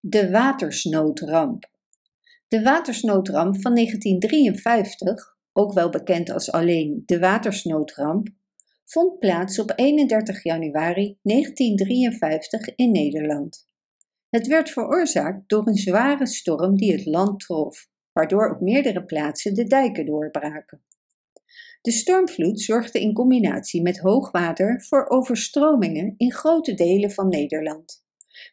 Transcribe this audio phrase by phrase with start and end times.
[0.00, 1.70] De watersnoodramp.
[2.48, 8.28] De watersnoodramp van 1953, ook wel bekend als alleen de watersnoodramp,
[8.84, 13.66] vond plaats op 31 januari 1953 in Nederland.
[14.28, 19.54] Het werd veroorzaakt door een zware storm die het land trof, waardoor op meerdere plaatsen
[19.54, 20.82] de dijken doorbraken.
[21.80, 28.04] De stormvloed zorgde in combinatie met hoogwater voor overstromingen in grote delen van Nederland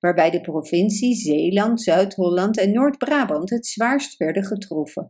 [0.00, 5.08] waarbij de provincies Zeeland, Zuid-Holland en Noord-Brabant het zwaarst werden getroffen.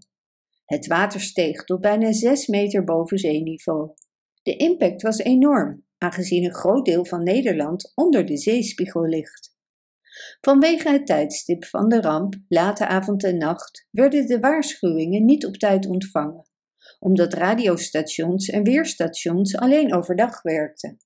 [0.64, 3.90] Het water steeg tot bijna 6 meter boven zeeniveau.
[4.42, 9.58] De impact was enorm, aangezien een groot deel van Nederland onder de zeespiegel ligt.
[10.40, 15.54] Vanwege het tijdstip van de ramp, late avond en nacht, werden de waarschuwingen niet op
[15.54, 16.48] tijd ontvangen,
[16.98, 20.98] omdat radiostations en weerstations alleen overdag werkten.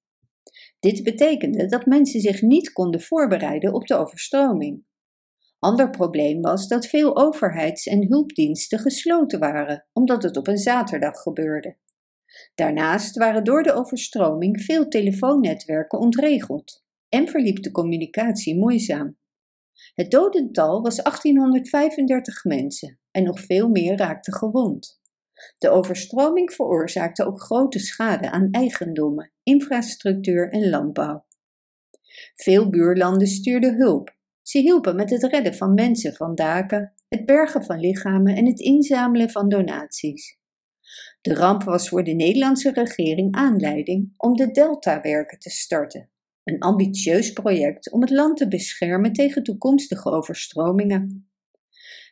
[0.81, 4.85] Dit betekende dat mensen zich niet konden voorbereiden op de overstroming.
[5.59, 11.23] Ander probleem was dat veel overheids- en hulpdiensten gesloten waren, omdat het op een zaterdag
[11.23, 11.77] gebeurde.
[12.55, 19.17] Daarnaast waren door de overstroming veel telefoonnetwerken ontregeld en verliep de communicatie moeizaam.
[19.95, 25.01] Het dodental was 1835 mensen en nog veel meer raakten gewond.
[25.59, 31.25] De overstroming veroorzaakte ook grote schade aan eigendommen, infrastructuur en landbouw.
[32.35, 34.17] Veel buurlanden stuurden hulp.
[34.43, 38.61] Ze hielpen met het redden van mensen van daken, het bergen van lichamen en het
[38.61, 40.39] inzamelen van donaties.
[41.21, 46.11] De ramp was voor de Nederlandse regering aanleiding om de Deltawerken te starten,
[46.45, 51.29] een ambitieus project om het land te beschermen tegen toekomstige overstromingen.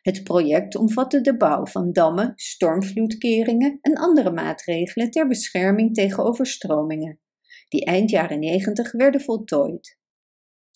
[0.03, 7.19] Het project omvatte de bouw van dammen, stormvloedkeringen en andere maatregelen ter bescherming tegen overstromingen,
[7.67, 9.97] die eind jaren 90 werden voltooid.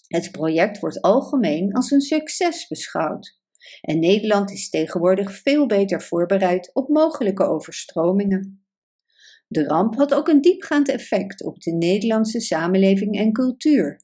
[0.08, 3.40] Het project wordt algemeen als een succes beschouwd
[3.82, 8.66] en Nederland is tegenwoordig veel beter voorbereid op mogelijke overstromingen.
[9.48, 14.02] De ramp had ook een diepgaand effect op de Nederlandse samenleving en cultuur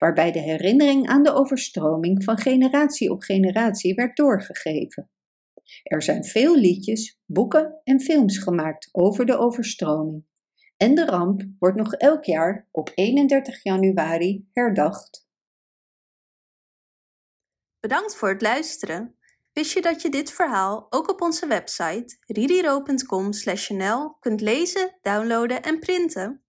[0.00, 5.10] waarbij de herinnering aan de overstroming van generatie op generatie werd doorgegeven.
[5.82, 10.24] Er zijn veel liedjes, boeken en films gemaakt over de overstroming.
[10.76, 15.28] En de ramp wordt nog elk jaar op 31 januari herdacht.
[17.80, 19.14] Bedankt voor het luisteren.
[19.52, 25.78] Wist je dat je dit verhaal ook op onze website ridiro.com/nl kunt lezen, downloaden en
[25.78, 26.44] printen?